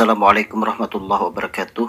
Assalamualaikum 0.00 0.64
warahmatullahi 0.64 1.28
wabarakatuh. 1.28 1.84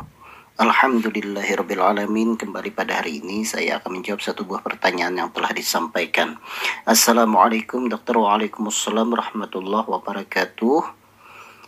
Alhamdulillahirrabbilalamin 0.59 2.35
Kembali 2.35 2.75
pada 2.75 2.99
hari 2.99 3.23
ini 3.23 3.47
saya 3.47 3.79
akan 3.79 3.87
menjawab 3.87 4.19
satu 4.19 4.43
buah 4.43 4.59
pertanyaan 4.59 5.15
yang 5.15 5.29
telah 5.31 5.55
disampaikan. 5.55 6.35
Assalamualaikum 6.83 7.87
dokter. 7.87 8.19
Waalaikumsalam 8.19 9.15
warahmatullahi 9.15 9.87
wabarakatuh. 9.87 10.91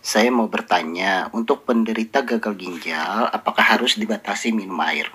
Saya 0.04 0.36
mau 0.36 0.52
bertanya 0.52 1.32
Untuk 1.32 1.64
penderita 1.64 2.28
gagal 2.28 2.60
ginjal 2.60 3.32
Apakah 3.32 3.64
harus 3.64 3.96
dibatasi 3.96 4.52
minum 4.52 4.84
air? 4.84 5.08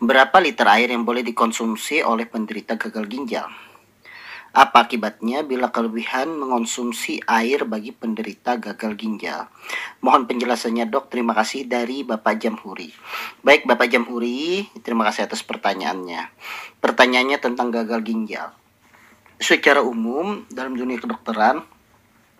Berapa 0.00 0.40
liter 0.40 0.72
air 0.72 0.88
yang 0.88 1.04
boleh 1.04 1.20
dikonsumsi 1.20 2.00
oleh 2.00 2.24
penderita 2.24 2.80
gagal 2.80 3.04
ginjal? 3.12 3.44
Apa 4.52 4.84
akibatnya 4.84 5.40
bila 5.40 5.72
kelebihan 5.72 6.36
mengonsumsi 6.36 7.24
air 7.24 7.64
bagi 7.64 7.88
penderita 7.88 8.60
gagal 8.60 9.00
ginjal? 9.00 9.48
Mohon 10.04 10.28
penjelasannya 10.28 10.92
dok, 10.92 11.08
terima 11.08 11.32
kasih 11.32 11.64
dari 11.64 12.04
Bapak 12.04 12.36
Jamhuri. 12.36 12.92
Baik 13.40 13.64
Bapak 13.64 13.88
Jamhuri, 13.88 14.68
terima 14.84 15.08
kasih 15.08 15.24
atas 15.24 15.40
pertanyaannya. 15.40 16.28
Pertanyaannya 16.84 17.38
tentang 17.40 17.72
gagal 17.72 18.04
ginjal. 18.04 18.52
Secara 19.40 19.80
umum 19.80 20.44
dalam 20.52 20.76
dunia 20.76 21.00
kedokteran, 21.00 21.64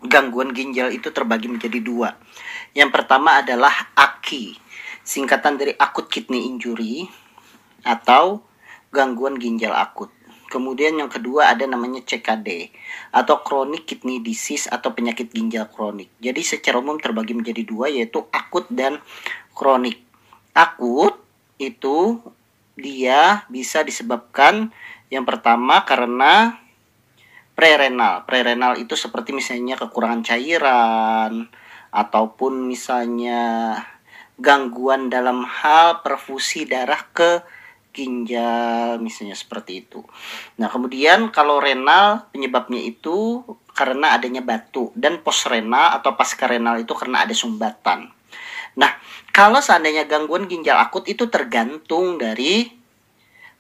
gangguan 0.05 0.53
ginjal 0.53 0.93
itu 0.93 1.09
terbagi 1.17 1.49
menjadi 1.49 1.81
dua. 1.81 2.13
Yang 2.77 2.93
pertama 2.93 3.41
adalah 3.41 3.73
AKI, 3.97 4.61
singkatan 5.01 5.57
dari 5.57 5.73
akut 5.81 6.13
kidney 6.13 6.45
injury 6.45 7.09
atau 7.89 8.45
gangguan 8.93 9.41
ginjal 9.41 9.73
akut. 9.73 10.13
Kemudian 10.53 11.01
yang 11.01 11.09
kedua 11.09 11.57
ada 11.57 11.65
namanya 11.65 12.05
CKD 12.05 12.69
atau 13.09 13.41
chronic 13.41 13.89
kidney 13.89 14.21
disease 14.21 14.69
atau 14.69 14.93
penyakit 14.93 15.33
ginjal 15.33 15.65
kronik. 15.73 16.13
Jadi 16.21 16.45
secara 16.45 16.77
umum 16.77 17.01
terbagi 17.01 17.33
menjadi 17.33 17.65
dua 17.65 17.89
yaitu 17.89 18.21
akut 18.29 18.69
dan 18.69 19.01
kronik. 19.57 20.05
Akut 20.53 21.17
itu 21.57 22.21
dia 22.77 23.49
bisa 23.49 23.81
disebabkan 23.81 24.69
yang 25.09 25.25
pertama 25.25 25.89
karena 25.89 26.61
prerenal. 27.57 28.29
Prerenal 28.29 28.77
itu 28.77 28.93
seperti 28.93 29.33
misalnya 29.33 29.81
kekurangan 29.81 30.21
cairan 30.21 31.49
ataupun 31.97 32.69
misalnya 32.69 33.73
gangguan 34.37 35.09
dalam 35.09 35.49
hal 35.49 36.05
perfusi 36.05 36.69
darah 36.69 37.09
ke 37.17 37.41
ginjal 37.93 38.99
misalnya 38.99 39.37
seperti 39.37 39.87
itu. 39.87 40.01
Nah, 40.57 40.73
kemudian 40.73 41.29
kalau 41.29 41.61
renal 41.61 42.27
penyebabnya 42.33 42.81
itu 42.81 43.45
karena 43.77 44.17
adanya 44.17 44.41
batu 44.41 44.91
dan 44.97 45.21
post 45.21 45.49
renal 45.49 45.97
atau 46.01 46.17
pasca 46.17 46.49
renal 46.49 46.81
itu 46.81 46.93
karena 46.97 47.25
ada 47.29 47.37
sumbatan. 47.37 48.09
Nah, 48.77 48.97
kalau 49.31 49.61
seandainya 49.61 50.09
gangguan 50.09 50.49
ginjal 50.49 50.81
akut 50.81 51.05
itu 51.09 51.29
tergantung 51.29 52.17
dari 52.17 52.73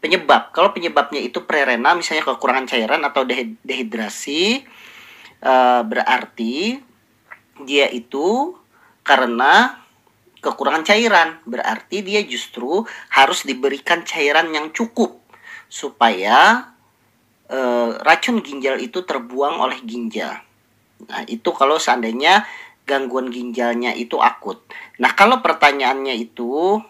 penyebab. 0.03 0.51
Kalau 0.51 0.75
penyebabnya 0.75 1.23
itu 1.23 1.45
prerenal 1.47 1.95
misalnya 1.95 2.27
kekurangan 2.27 2.67
cairan 2.67 3.03
atau 3.07 3.23
dehidrasi 3.63 4.67
uh, 5.45 5.87
berarti 5.87 6.83
dia 7.63 7.87
itu 7.93 8.57
karena 9.07 9.82
kekurangan 10.43 10.83
cairan. 10.83 11.39
Berarti 11.47 12.03
dia 12.03 12.21
justru 12.27 12.83
harus 13.15 13.47
diberikan 13.47 14.03
cairan 14.03 14.51
yang 14.51 14.75
cukup 14.75 15.23
supaya 15.71 16.69
e, 17.49 17.59
racun 18.03 18.43
ginjal 18.45 18.77
itu 18.83 19.01
terbuang 19.07 19.63
oleh 19.63 19.79
ginjal. 19.87 20.43
Nah, 21.09 21.23
itu 21.31 21.49
kalau 21.55 21.81
seandainya 21.81 22.45
gangguan 22.85 23.31
ginjalnya 23.31 23.95
itu 23.95 24.19
akut. 24.19 24.61
Nah, 24.99 25.15
kalau 25.15 25.39
pertanyaannya 25.41 26.19
itu 26.19 26.83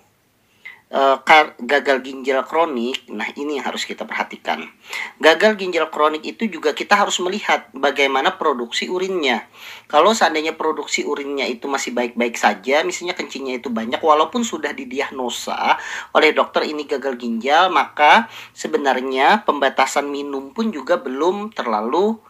gagal 1.57 2.05
ginjal 2.05 2.45
kronik, 2.45 3.09
nah 3.09 3.25
ini 3.33 3.57
yang 3.57 3.65
harus 3.65 3.89
kita 3.89 4.05
perhatikan. 4.05 4.69
Gagal 5.17 5.57
ginjal 5.57 5.89
kronik 5.89 6.21
itu 6.21 6.45
juga 6.53 6.77
kita 6.77 7.01
harus 7.01 7.17
melihat 7.25 7.73
bagaimana 7.73 8.37
produksi 8.37 8.93
urinnya. 8.93 9.49
Kalau 9.89 10.13
seandainya 10.13 10.53
produksi 10.53 11.09
urinnya 11.09 11.49
itu 11.49 11.65
masih 11.65 11.97
baik-baik 11.97 12.37
saja, 12.37 12.85
misalnya 12.85 13.17
kencingnya 13.17 13.57
itu 13.57 13.73
banyak, 13.73 14.05
walaupun 14.05 14.45
sudah 14.45 14.77
didiagnosa 14.77 15.81
oleh 16.13 16.37
dokter 16.37 16.69
ini 16.69 16.85
gagal 16.85 17.17
ginjal, 17.17 17.73
maka 17.73 18.29
sebenarnya 18.53 19.49
pembatasan 19.49 20.13
minum 20.13 20.53
pun 20.53 20.69
juga 20.69 21.01
belum 21.01 21.57
terlalu 21.57 22.21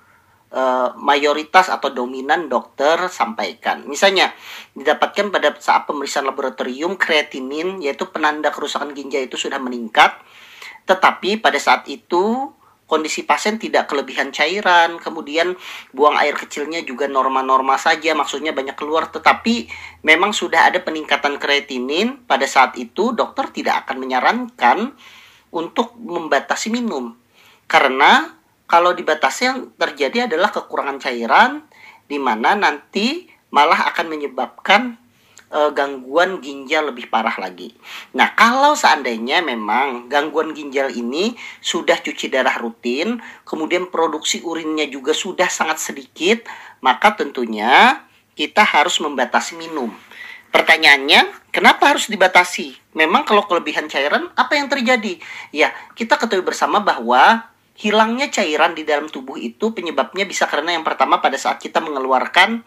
uh, 0.52 0.94
mayoritas 1.00 1.72
atau 1.72 1.90
dominan 1.90 2.46
dokter 2.46 3.08
sampaikan. 3.08 3.82
Misalnya, 3.88 4.30
didapatkan 4.76 5.32
pada 5.32 5.56
saat 5.58 5.88
pemeriksaan 5.88 6.28
laboratorium 6.28 6.94
kreatinin 7.00 7.80
yaitu 7.80 8.06
penanda 8.12 8.52
kerusakan 8.52 8.92
ginjal 8.92 9.24
itu 9.24 9.41
sudah 9.41 9.58
meningkat, 9.58 10.14
tetapi 10.84 11.41
pada 11.41 11.58
saat 11.58 11.88
itu 11.88 12.52
kondisi 12.92 13.24
pasien 13.24 13.56
tidak 13.56 13.88
kelebihan 13.88 14.28
cairan, 14.28 15.00
kemudian 15.00 15.56
buang 15.96 16.12
air 16.20 16.36
kecilnya 16.36 16.84
juga 16.84 17.08
norma-norma 17.08 17.80
saja, 17.80 18.12
maksudnya 18.12 18.52
banyak 18.52 18.76
keluar, 18.76 19.08
tetapi 19.08 19.64
memang 20.04 20.36
sudah 20.36 20.68
ada 20.68 20.76
peningkatan 20.84 21.41
kreatinin, 21.41 22.20
pada 22.28 22.44
saat 22.44 22.76
itu 22.76 23.16
dokter 23.16 23.48
tidak 23.48 23.88
akan 23.88 23.96
menyarankan 23.96 24.92
untuk 25.48 25.96
membatasi 25.96 26.68
minum. 26.68 27.16
Karena 27.64 28.41
kalau 28.72 28.97
dibatasi 28.97 29.43
yang 29.44 29.59
terjadi 29.77 30.25
adalah 30.33 30.49
kekurangan 30.49 30.97
cairan 30.97 31.60
di 32.09 32.16
mana 32.16 32.56
nanti 32.56 33.28
malah 33.53 33.93
akan 33.93 34.09
menyebabkan 34.09 34.97
e, 35.53 35.60
gangguan 35.77 36.41
ginjal 36.41 36.88
lebih 36.88 37.12
parah 37.12 37.37
lagi. 37.37 37.77
Nah, 38.16 38.33
kalau 38.33 38.72
seandainya 38.72 39.44
memang 39.44 40.09
gangguan 40.09 40.56
ginjal 40.56 40.88
ini 40.88 41.37
sudah 41.60 42.00
cuci 42.00 42.33
darah 42.33 42.56
rutin, 42.56 43.21
kemudian 43.44 43.93
produksi 43.93 44.41
urinnya 44.41 44.89
juga 44.89 45.12
sudah 45.12 45.53
sangat 45.53 45.77
sedikit, 45.77 46.49
maka 46.81 47.12
tentunya 47.12 48.00
kita 48.33 48.65
harus 48.65 48.97
membatasi 49.04 49.60
minum. 49.60 49.93
Pertanyaannya, 50.49 51.53
kenapa 51.53 51.93
harus 51.93 52.09
dibatasi? 52.09 52.97
Memang 52.97 53.28
kalau 53.28 53.44
kelebihan 53.44 53.89
cairan, 53.89 54.33
apa 54.33 54.56
yang 54.56 54.72
terjadi? 54.72 55.21
Ya, 55.53 55.77
kita 55.93 56.16
ketahui 56.16 56.44
bersama 56.44 56.81
bahwa 56.81 57.51
hilangnya 57.82 58.31
cairan 58.31 58.78
di 58.78 58.87
dalam 58.87 59.10
tubuh 59.10 59.34
itu 59.34 59.75
penyebabnya 59.75 60.22
bisa 60.22 60.47
karena 60.47 60.78
yang 60.78 60.87
pertama 60.87 61.19
pada 61.19 61.34
saat 61.34 61.59
kita 61.59 61.82
mengeluarkan 61.82 62.62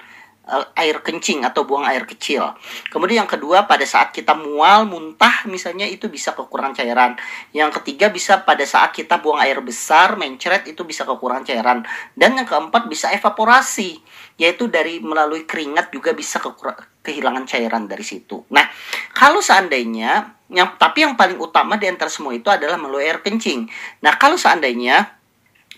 air 0.78 1.02
kencing 1.02 1.42
atau 1.42 1.66
buang 1.66 1.82
air 1.90 2.06
kecil. 2.06 2.54
Kemudian 2.94 3.26
yang 3.26 3.30
kedua 3.30 3.66
pada 3.66 3.82
saat 3.82 4.14
kita 4.14 4.38
mual, 4.38 4.86
muntah 4.86 5.42
misalnya 5.50 5.90
itu 5.90 6.06
bisa 6.06 6.38
kekurangan 6.38 6.78
cairan. 6.78 7.18
Yang 7.50 7.82
ketiga 7.82 8.14
bisa 8.14 8.46
pada 8.46 8.62
saat 8.62 8.94
kita 8.94 9.18
buang 9.18 9.42
air 9.42 9.58
besar, 9.66 10.14
mencret 10.14 10.70
itu 10.70 10.86
bisa 10.86 11.02
kekurangan 11.02 11.50
cairan. 11.50 11.80
Dan 12.14 12.38
yang 12.38 12.46
keempat 12.46 12.86
bisa 12.86 13.10
evaporasi, 13.10 13.98
yaitu 14.38 14.70
dari 14.70 15.02
melalui 15.02 15.50
keringat 15.50 15.90
juga 15.90 16.14
bisa 16.14 16.38
kehilangan 17.02 17.50
cairan 17.50 17.90
dari 17.90 18.06
situ. 18.06 18.46
Nah, 18.54 18.70
kalau 19.18 19.42
seandainya 19.42 20.38
yang 20.54 20.78
tapi 20.78 21.02
yang 21.02 21.18
paling 21.18 21.42
utama 21.42 21.74
di 21.82 21.90
antara 21.90 22.14
semua 22.14 22.38
itu 22.38 22.54
adalah 22.54 22.78
melalui 22.78 23.10
air 23.10 23.18
kencing. 23.26 23.66
Nah, 24.06 24.14
kalau 24.22 24.38
seandainya 24.38 25.10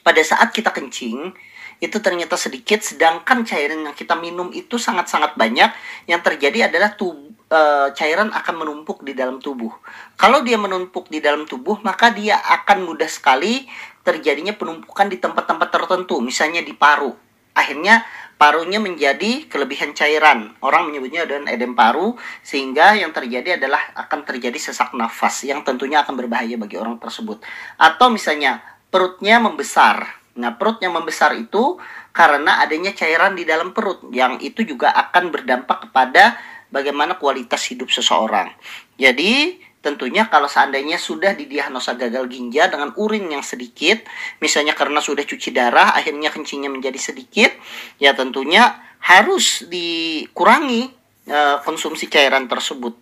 pada 0.03 0.19
saat 0.23 0.51
kita 0.51 0.75
kencing 0.75 1.31
itu 1.78 2.02
ternyata 2.02 2.34
sedikit 2.40 2.82
sedangkan 2.82 3.46
cairan 3.46 3.85
yang 3.85 3.96
kita 3.96 4.18
minum 4.18 4.50
itu 4.53 4.82
sangat-sangat 4.82 5.38
banyak, 5.38 5.70
yang 6.09 6.22
terjadi 6.26 6.70
adalah 6.74 6.97
tubuh 6.97 7.28
e, 7.47 7.62
cairan 7.96 8.29
akan 8.32 8.56
menumpuk 8.56 9.02
di 9.03 9.16
dalam 9.16 9.40
tubuh. 9.40 9.72
Kalau 10.20 10.44
dia 10.44 10.59
menumpuk 10.59 11.08
di 11.08 11.24
dalam 11.24 11.47
tubuh, 11.47 11.79
maka 11.82 12.12
dia 12.12 12.38
akan 12.38 12.88
mudah 12.88 13.08
sekali 13.08 13.68
terjadinya 14.03 14.56
penumpukan 14.56 15.08
di 15.12 15.18
tempat-tempat 15.20 15.70
tertentu, 15.72 16.20
misalnya 16.24 16.64
di 16.64 16.72
paru. 16.76 17.12
Akhirnya 17.58 18.06
parunya 18.38 18.78
menjadi 18.78 19.50
kelebihan 19.50 19.97
cairan. 19.97 20.53
Orang 20.62 20.94
menyebutnya 20.94 21.26
dengan 21.26 21.50
edem 21.50 21.73
paru 21.73 22.14
sehingga 22.46 22.94
yang 22.94 23.09
terjadi 23.09 23.58
adalah 23.58 23.82
akan 23.97 24.22
terjadi 24.30 24.56
sesak 24.62 24.94
nafas 24.94 25.41
yang 25.41 25.66
tentunya 25.66 26.06
akan 26.06 26.14
berbahaya 26.14 26.53
bagi 26.56 26.78
orang 26.78 27.02
tersebut. 27.02 27.41
Atau 27.82 28.14
misalnya 28.14 28.62
perutnya 28.94 29.41
membesar. 29.41 30.16
Nah, 30.37 30.55
perut 30.55 30.78
yang 30.79 30.93
membesar 30.93 31.34
itu 31.34 31.81
karena 32.13 32.61
adanya 32.61 32.93
cairan 32.93 33.34
di 33.34 33.43
dalam 33.43 33.73
perut 33.73 34.05
yang 34.13 34.37
itu 34.41 34.61
juga 34.63 34.93
akan 34.93 35.34
berdampak 35.34 35.89
kepada 35.89 36.37
bagaimana 36.69 37.17
kualitas 37.17 37.66
hidup 37.69 37.89
seseorang. 37.89 38.53
Jadi, 38.97 39.66
Tentunya 39.78 40.28
kalau 40.28 40.51
seandainya 40.51 40.99
sudah 40.99 41.31
didiagnosa 41.31 41.95
gagal 41.95 42.28
ginjal 42.28 42.67
dengan 42.67 42.91
urin 42.99 43.31
yang 43.31 43.39
sedikit, 43.39 44.03
misalnya 44.43 44.75
karena 44.75 44.99
sudah 44.99 45.23
cuci 45.23 45.55
darah, 45.55 45.95
akhirnya 45.95 46.28
kencingnya 46.28 46.67
menjadi 46.67 46.99
sedikit, 46.99 47.55
ya 47.95 48.11
tentunya 48.11 48.84
harus 48.99 49.63
dikurangi 49.72 50.91
e, 51.23 51.39
konsumsi 51.63 52.11
cairan 52.11 52.51
tersebut. 52.51 52.99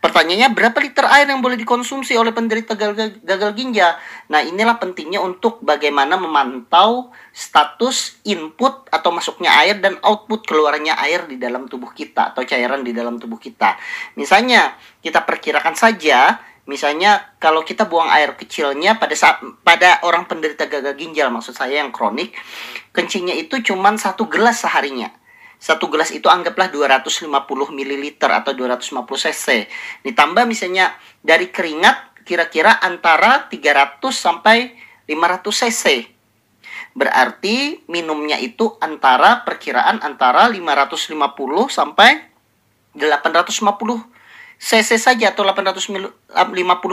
Pertanyaannya 0.00 0.56
berapa 0.56 0.80
liter 0.80 1.04
air 1.04 1.28
yang 1.28 1.44
boleh 1.44 1.60
dikonsumsi 1.60 2.16
oleh 2.16 2.32
penderita 2.32 2.72
gagal, 2.72 3.20
gagal 3.20 3.52
ginjal? 3.52 4.00
Nah, 4.32 4.40
inilah 4.40 4.80
pentingnya 4.80 5.20
untuk 5.20 5.60
bagaimana 5.60 6.16
memantau 6.16 7.12
status 7.36 8.16
input 8.24 8.88
atau 8.88 9.12
masuknya 9.12 9.52
air 9.60 9.76
dan 9.76 10.00
output 10.00 10.48
keluarnya 10.48 10.96
air 11.04 11.28
di 11.28 11.36
dalam 11.36 11.68
tubuh 11.68 11.92
kita 11.92 12.32
atau 12.32 12.40
cairan 12.48 12.80
di 12.80 12.96
dalam 12.96 13.20
tubuh 13.20 13.36
kita. 13.36 13.76
Misalnya, 14.16 14.72
kita 15.04 15.20
perkirakan 15.28 15.76
saja 15.76 16.40
Misalnya 16.70 17.34
kalau 17.42 17.66
kita 17.66 17.90
buang 17.90 18.06
air 18.14 18.38
kecilnya 18.38 18.94
pada 18.94 19.10
saat 19.18 19.42
pada 19.66 19.98
orang 20.06 20.30
penderita 20.30 20.70
gagal 20.70 20.94
ginjal 20.94 21.26
maksud 21.26 21.50
saya 21.50 21.82
yang 21.82 21.90
kronik, 21.90 22.30
kencingnya 22.94 23.34
itu 23.34 23.58
cuma 23.66 23.90
satu 23.98 24.30
gelas 24.30 24.62
seharinya. 24.62 25.10
Satu 25.60 25.92
gelas 25.92 26.08
itu 26.08 26.24
anggaplah 26.32 26.72
250 26.72 27.28
ml 27.52 28.04
atau 28.16 28.52
250 28.56 28.96
cc. 29.28 29.68
Ditambah 30.00 30.48
misalnya 30.48 30.96
dari 31.20 31.52
keringat 31.52 32.24
kira-kira 32.24 32.80
antara 32.80 33.44
300 33.52 34.00
sampai 34.08 34.72
500 35.04 35.60
cc. 35.68 35.84
Berarti 36.96 37.84
minumnya 37.92 38.40
itu 38.40 38.72
antara 38.80 39.44
perkiraan 39.44 40.00
antara 40.00 40.48
550 40.48 41.12
sampai 41.68 42.24
850 42.96 43.60
cc 44.60 44.90
saja 45.00 45.32
atau 45.32 45.44
850 45.44 46.12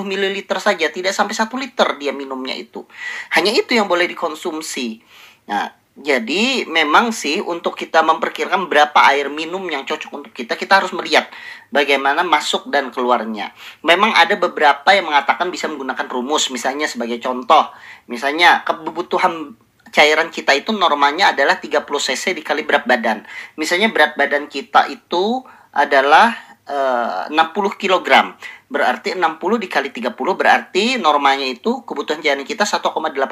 ml 0.07 0.37
saja, 0.59 0.87
tidak 0.87 1.11
sampai 1.15 1.35
1 1.35 1.51
liter 1.59 1.87
dia 1.99 2.11
minumnya 2.11 2.55
itu. 2.55 2.83
Hanya 3.31 3.51
itu 3.51 3.75
yang 3.75 3.87
boleh 3.91 4.07
dikonsumsi. 4.07 5.03
Nah, 5.51 5.71
jadi 5.97 6.69
memang 6.69 7.09
sih 7.09 7.41
untuk 7.41 7.73
kita 7.73 8.05
memperkirakan 8.05 8.69
berapa 8.69 9.01
air 9.09 9.33
minum 9.33 9.65
yang 9.65 9.81
cocok 9.81 10.11
untuk 10.13 10.29
kita, 10.29 10.53
kita 10.53 10.77
harus 10.77 10.93
melihat 10.93 11.25
bagaimana 11.73 12.21
masuk 12.21 12.69
dan 12.69 12.93
keluarnya. 12.93 13.49
Memang 13.81 14.13
ada 14.13 14.37
beberapa 14.37 14.93
yang 14.93 15.09
mengatakan 15.09 15.49
bisa 15.49 15.65
menggunakan 15.65 16.05
rumus, 16.05 16.53
misalnya 16.53 16.85
sebagai 16.85 17.17
contoh, 17.17 17.73
misalnya 18.05 18.61
kebutuhan 18.61 19.57
cairan 19.89 20.29
kita 20.29 20.53
itu 20.53 20.69
normalnya 20.69 21.33
adalah 21.33 21.57
30 21.57 21.81
cc 21.81 22.37
dikali 22.37 22.61
berat 22.61 22.85
badan. 22.85 23.25
Misalnya 23.57 23.89
berat 23.89 24.13
badan 24.13 24.45
kita 24.45 24.85
itu 24.93 25.41
adalah 25.73 26.46
uh, 26.67 27.31
60 27.31 27.81
kg. 27.81 28.35
Berarti 28.67 29.15
60 29.15 29.63
dikali 29.63 29.89
30 29.95 30.11
berarti 30.13 30.99
normanya 30.99 31.47
itu 31.47 31.87
kebutuhan 31.87 32.19
janin 32.19 32.43
kita 32.43 32.67
1,8 32.67 32.83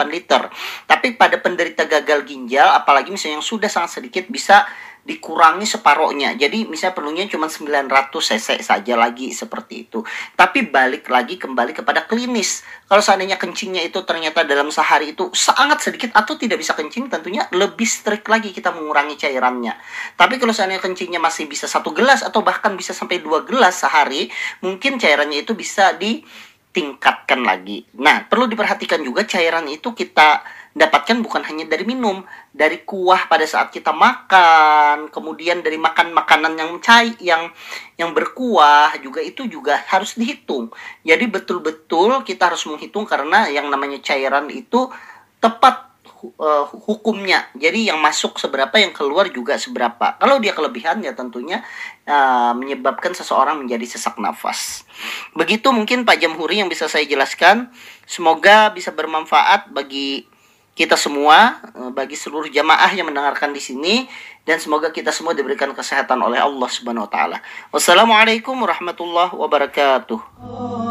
liter. 0.08 0.48
Tapi 0.88 1.20
pada 1.20 1.38
penderita 1.44 1.84
gagal 1.84 2.24
ginjal 2.24 2.72
apalagi 2.72 3.12
misalnya 3.12 3.44
yang 3.44 3.46
sudah 3.46 3.68
sangat 3.68 4.00
sedikit 4.02 4.26
bisa 4.32 4.64
dikurangi 5.06 5.70
separohnya. 5.70 6.34
Jadi 6.34 6.66
misalnya 6.66 6.98
perlunya 6.98 7.30
cuma 7.30 7.46
900 7.46 8.10
cc 8.10 8.66
saja 8.66 8.94
lagi 8.98 9.30
seperti 9.30 9.86
itu. 9.86 10.02
Tapi 10.34 10.66
balik 10.66 11.06
lagi 11.14 11.38
kembali 11.38 11.78
kepada 11.78 12.10
klinis. 12.10 12.66
Kalau 12.90 13.06
seandainya 13.06 13.38
kencingnya 13.38 13.86
itu 13.86 14.02
ternyata 14.02 14.42
dalam 14.42 14.74
sehari 14.74 15.14
itu 15.14 15.30
sangat 15.38 15.86
sedikit 15.86 16.10
atau 16.18 16.34
tidak 16.42 16.58
bisa 16.58 16.74
kencing, 16.74 17.06
tentunya 17.08 17.46
lebih 17.54 17.86
strict 17.86 18.26
lagi 18.26 18.50
kita 18.50 18.74
mengurangi 18.74 19.14
cairannya. 19.14 19.78
Tapi 20.18 20.42
kalau 20.42 20.52
seandainya 20.52 20.82
kencingnya 20.82 21.22
masih 21.22 21.46
bisa 21.46 21.70
satu 21.70 21.94
gelas 21.94 22.26
atau 22.26 22.42
bahkan 22.42 22.74
bisa 22.74 22.90
sampai 22.90 23.22
dua 23.22 23.46
gelas 23.46 23.86
sehari, 23.86 24.34
mungkin 24.66 24.98
cairannya 24.98 25.46
itu 25.46 25.54
bisa 25.54 25.94
ditingkatkan 25.94 27.46
lagi. 27.46 27.86
Nah, 28.02 28.26
perlu 28.26 28.50
diperhatikan 28.50 29.06
juga 29.06 29.22
cairan 29.30 29.70
itu 29.70 29.94
kita 29.94 30.42
dapatkan 30.76 31.24
bukan 31.24 31.40
hanya 31.48 31.64
dari 31.72 31.88
minum, 31.88 32.28
dari 32.52 32.84
kuah 32.84 33.32
pada 33.32 33.48
saat 33.48 33.72
kita 33.72 33.96
makan, 33.96 35.08
kemudian 35.08 35.64
dari 35.64 35.80
makan 35.80 36.12
makanan 36.12 36.60
yang 36.60 36.72
cair, 36.84 37.16
yang 37.24 37.48
yang 37.96 38.12
berkuah 38.12 39.00
juga 39.00 39.24
itu 39.24 39.48
juga 39.48 39.80
harus 39.88 40.20
dihitung. 40.20 40.68
Jadi 41.08 41.32
betul-betul 41.32 42.28
kita 42.28 42.52
harus 42.52 42.68
menghitung 42.68 43.08
karena 43.08 43.48
yang 43.48 43.72
namanya 43.72 44.04
cairan 44.04 44.52
itu 44.52 44.92
tepat 45.40 45.96
uh, 46.36 46.68
hukumnya. 46.68 47.48
Jadi 47.56 47.88
yang 47.88 48.04
masuk 48.04 48.36
seberapa, 48.36 48.76
yang 48.76 48.92
keluar 48.92 49.32
juga 49.32 49.56
seberapa. 49.56 50.20
Kalau 50.20 50.44
dia 50.44 50.52
kelebihan 50.52 51.00
ya 51.00 51.16
tentunya 51.16 51.64
uh, 52.04 52.52
menyebabkan 52.52 53.16
seseorang 53.16 53.64
menjadi 53.64 53.96
sesak 53.96 54.20
nafas. 54.20 54.84
Begitu 55.32 55.72
mungkin 55.72 56.04
Pak 56.04 56.20
Jamhuri 56.20 56.60
yang 56.60 56.68
bisa 56.68 56.92
saya 56.92 57.08
jelaskan. 57.08 57.72
Semoga 58.04 58.76
bisa 58.76 58.92
bermanfaat 58.92 59.72
bagi 59.72 60.35
kita 60.76 61.00
semua 61.00 61.64
eh, 61.72 61.92
bagi 61.96 62.20
seluruh 62.20 62.52
jamaah 62.52 62.92
yang 62.92 63.08
mendengarkan 63.08 63.56
di 63.56 63.64
sini 63.64 64.06
dan 64.44 64.60
semoga 64.60 64.92
kita 64.92 65.10
semua 65.10 65.32
diberikan 65.32 65.72
kesehatan 65.72 66.20
oleh 66.20 66.38
Allah 66.38 66.70
Subhanahu 66.70 67.08
wa 67.08 67.12
taala. 67.12 67.38
Wassalamualaikum 67.72 68.54
warahmatullahi 68.60 69.34
wabarakatuh. 69.34 70.85